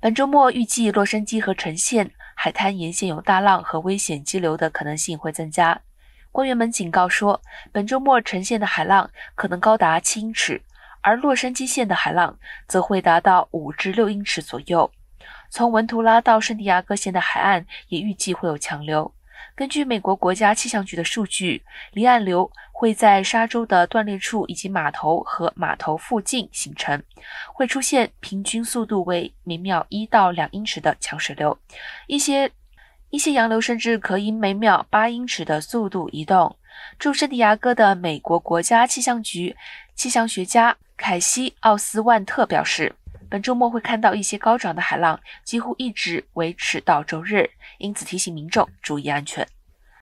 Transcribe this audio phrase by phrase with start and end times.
[0.00, 5.80] 本周末预计洛杉矶和城县海滩沿线有大浪和危险激流的可能性会增加。
[6.30, 7.42] 官员们警告说，
[7.72, 10.62] 本周末呈现的海浪可能高达七英尺，
[11.00, 12.38] 而洛杉矶县的海浪
[12.68, 14.88] 则会达到五至六英尺左右。
[15.50, 19.12] 从文图拉到圣地亚哥县的海岸也预计会有强流。
[19.54, 21.62] 根据美国国家气象局的数据，
[21.92, 27.02] 离岸流会在沙洲的断裂处以及码头和码头附近形成，
[27.52, 31.58] 会出现平均速度为每秒一到两英尺的强水流。
[32.06, 32.50] 一些
[33.10, 36.56] 一些洋流甚至可以每秒八英尺的速度移动。
[36.98, 39.56] 驻圣地亚哥的美国国家气象局
[39.94, 42.94] 气象学家凯西·奥斯万特表示。
[43.30, 49.46] 本周末会看到一些高涨的海浪，几乎一直维持到周日，因此提醒民众注意安全。